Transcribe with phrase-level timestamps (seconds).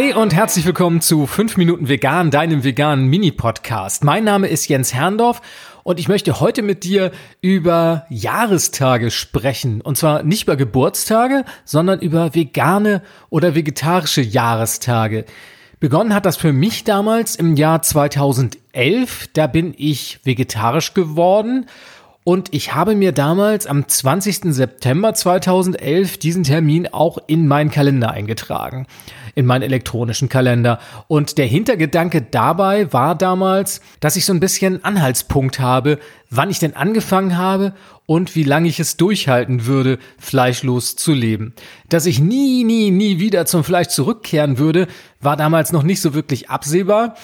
[0.00, 4.04] Hey und herzlich willkommen zu 5 Minuten Vegan, deinem veganen Mini-Podcast.
[4.04, 5.42] Mein Name ist Jens Herndorf
[5.82, 9.80] und ich möchte heute mit dir über Jahrestage sprechen.
[9.80, 15.24] Und zwar nicht über Geburtstage, sondern über vegane oder vegetarische Jahrestage.
[15.80, 19.30] Begonnen hat das für mich damals im Jahr 2011.
[19.32, 21.66] Da bin ich vegetarisch geworden
[22.28, 24.52] und ich habe mir damals am 20.
[24.52, 28.86] September 2011 diesen Termin auch in meinen Kalender eingetragen,
[29.34, 30.78] in meinen elektronischen Kalender.
[31.06, 36.58] Und der Hintergedanke dabei war damals, dass ich so ein bisschen Anhaltspunkt habe, wann ich
[36.58, 37.72] denn angefangen habe
[38.04, 41.54] und wie lange ich es durchhalten würde, fleischlos zu leben.
[41.88, 44.86] Dass ich nie, nie, nie wieder zum Fleisch zurückkehren würde,
[45.22, 47.14] war damals noch nicht so wirklich absehbar.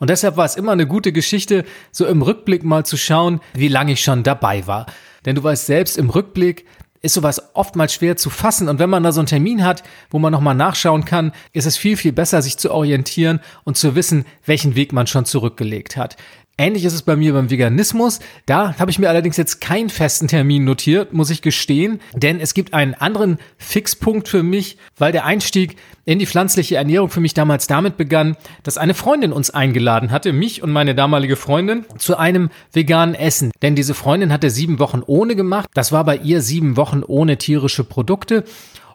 [0.00, 3.68] Und deshalb war es immer eine gute Geschichte, so im Rückblick mal zu schauen, wie
[3.68, 4.86] lange ich schon dabei war.
[5.26, 6.64] Denn du weißt selbst, im Rückblick
[7.02, 8.68] ist sowas oftmals schwer zu fassen.
[8.68, 11.76] Und wenn man da so einen Termin hat, wo man nochmal nachschauen kann, ist es
[11.76, 16.16] viel, viel besser, sich zu orientieren und zu wissen, welchen Weg man schon zurückgelegt hat.
[16.58, 18.20] Ähnlich ist es bei mir beim Veganismus.
[18.44, 22.52] Da habe ich mir allerdings jetzt keinen festen Termin notiert, muss ich gestehen, denn es
[22.52, 27.32] gibt einen anderen Fixpunkt für mich, weil der Einstieg in die pflanzliche Ernährung für mich
[27.32, 32.18] damals damit begann, dass eine Freundin uns eingeladen hatte, mich und meine damalige Freundin, zu
[32.18, 33.52] einem veganen Essen.
[33.62, 35.70] Denn diese Freundin hatte sieben Wochen ohne gemacht.
[35.72, 38.44] Das war bei ihr sieben Wochen ohne tierische Produkte.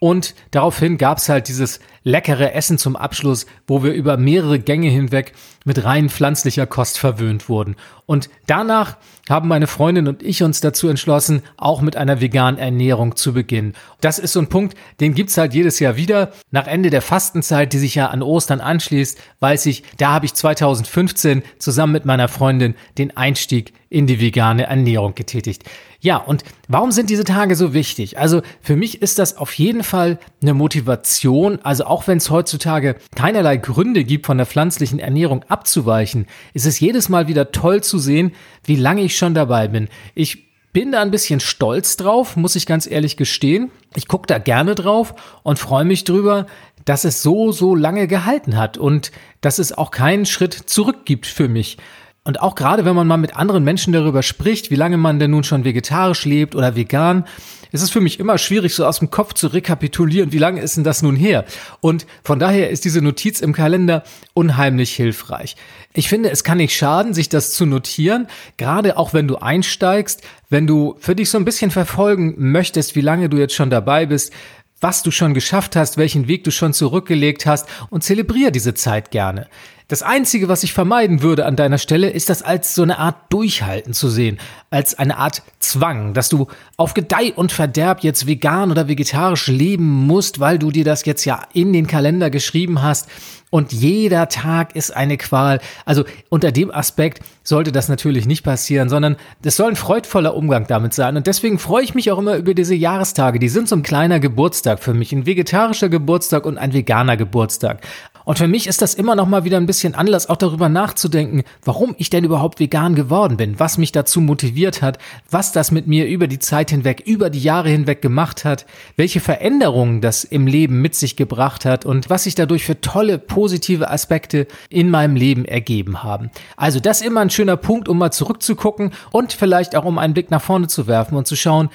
[0.00, 4.88] Und daraufhin gab es halt dieses leckere Essen zum Abschluss, wo wir über mehrere Gänge
[4.88, 5.32] hinweg
[5.64, 7.76] mit rein pflanzlicher Kost verwöhnt wurden.
[8.06, 8.96] Und danach
[9.28, 13.74] haben meine Freundin und ich uns dazu entschlossen, auch mit einer veganen Ernährung zu beginnen.
[14.00, 16.32] Das ist so ein Punkt, den gibt's halt jedes Jahr wieder.
[16.50, 20.34] Nach Ende der Fastenzeit, die sich ja an Ostern anschließt, weiß ich, da habe ich
[20.34, 25.64] 2015 zusammen mit meiner Freundin den Einstieg in die vegane Ernährung getätigt.
[26.00, 28.18] Ja, und warum sind diese Tage so wichtig?
[28.18, 31.58] Also für mich ist das auf jeden Fall eine Motivation.
[31.62, 36.80] Also auch wenn es heutzutage keinerlei Gründe gibt, von der pflanzlichen Ernährung abzuweichen, ist es
[36.80, 38.32] jedes Mal wieder toll zu sehen,
[38.64, 39.88] wie lange ich schon dabei bin.
[40.14, 43.70] Ich bin da ein bisschen stolz drauf, muss ich ganz ehrlich gestehen.
[43.96, 46.46] Ich gucke da gerne drauf und freue mich drüber,
[46.84, 49.10] dass es so, so lange gehalten hat und
[49.40, 51.78] dass es auch keinen Schritt zurück gibt für mich.
[52.28, 55.30] Und auch gerade wenn man mal mit anderen Menschen darüber spricht, wie lange man denn
[55.30, 57.24] nun schon vegetarisch lebt oder vegan,
[57.72, 60.76] ist es für mich immer schwierig, so aus dem Kopf zu rekapitulieren, wie lange ist
[60.76, 61.46] denn das nun her?
[61.80, 64.02] Und von daher ist diese Notiz im Kalender
[64.34, 65.56] unheimlich hilfreich.
[65.94, 68.26] Ich finde, es kann nicht schaden, sich das zu notieren,
[68.58, 73.00] gerade auch wenn du einsteigst, wenn du für dich so ein bisschen verfolgen möchtest, wie
[73.00, 74.34] lange du jetzt schon dabei bist,
[74.82, 79.10] was du schon geschafft hast, welchen Weg du schon zurückgelegt hast und zelebriere diese Zeit
[79.10, 79.48] gerne.
[79.90, 83.32] Das Einzige, was ich vermeiden würde an deiner Stelle, ist das als so eine Art
[83.32, 84.38] Durchhalten zu sehen,
[84.68, 90.06] als eine Art Zwang, dass du auf Gedeih und Verderb jetzt vegan oder vegetarisch leben
[90.06, 93.08] musst, weil du dir das jetzt ja in den Kalender geschrieben hast
[93.50, 95.60] und jeder Tag ist eine Qual.
[95.86, 100.66] Also unter dem Aspekt sollte das natürlich nicht passieren, sondern es soll ein freudvoller Umgang
[100.66, 101.16] damit sein.
[101.16, 103.38] Und deswegen freue ich mich auch immer über diese Jahrestage.
[103.38, 107.80] Die sind so ein kleiner Geburtstag für mich, ein vegetarischer Geburtstag und ein veganer Geburtstag.
[108.28, 111.44] Und für mich ist das immer noch mal wieder ein bisschen Anlass, auch darüber nachzudenken,
[111.64, 114.98] warum ich denn überhaupt vegan geworden bin, was mich dazu motiviert hat,
[115.30, 119.20] was das mit mir über die Zeit hinweg, über die Jahre hinweg gemacht hat, welche
[119.20, 123.90] Veränderungen das im Leben mit sich gebracht hat und was sich dadurch für tolle positive
[123.90, 126.30] Aspekte in meinem Leben ergeben haben.
[126.58, 130.12] Also das ist immer ein schöner Punkt, um mal zurückzugucken und vielleicht auch um einen
[130.12, 131.70] Blick nach vorne zu werfen und zu schauen,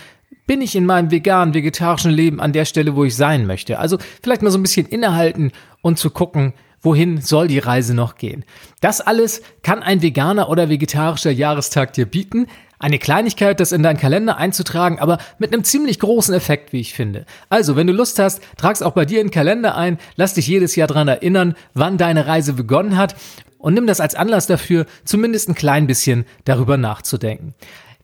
[0.46, 3.80] bin ich in meinem veganen, vegetarischen Leben an der Stelle, wo ich sein möchte.
[3.80, 8.16] Also vielleicht mal so ein bisschen innehalten und zu gucken, wohin soll die Reise noch
[8.16, 8.44] gehen.
[8.82, 12.48] Das alles kann ein veganer oder vegetarischer Jahrestag dir bieten.
[12.78, 16.94] Eine Kleinigkeit, das in deinen Kalender einzutragen, aber mit einem ziemlich großen Effekt, wie ich
[16.94, 17.26] finde.
[17.48, 20.48] Also, wenn du Lust hast, trag's auch bei dir in den Kalender ein, lass dich
[20.48, 23.16] jedes Jahr dran erinnern, wann deine Reise begonnen hat
[23.58, 27.56] und nimm das als Anlass dafür, zumindest ein klein bisschen darüber nachzudenken.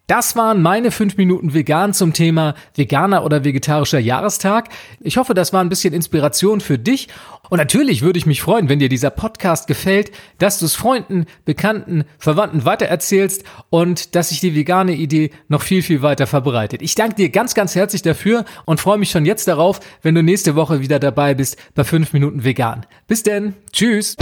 [0.10, 4.70] Das waren meine fünf Minuten vegan zum Thema veganer oder vegetarischer Jahrestag.
[5.02, 7.10] Ich hoffe, das war ein bisschen Inspiration für dich.
[7.52, 11.28] Und natürlich würde ich mich freuen, wenn dir dieser Podcast gefällt, dass du es Freunden,
[11.46, 16.82] Bekannten, Verwandten weitererzählst und dass sich die vegane Idee noch viel, viel weiter verbreitet.
[16.82, 20.24] Ich danke dir ganz, ganz herzlich dafür und freue mich schon jetzt darauf, wenn du
[20.24, 22.88] nächste Woche wieder dabei bist bei fünf Minuten vegan.
[23.06, 23.54] Bis denn.
[23.72, 24.16] Tschüss.